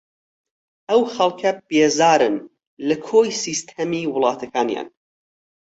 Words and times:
ئەو 0.89 1.01
خەڵکە 1.13 1.51
بێزارن 1.69 2.35
لە 2.87 2.95
کۆی 3.07 3.29
سیستەمی 3.43 4.09
وڵاتەکانیان 4.13 4.87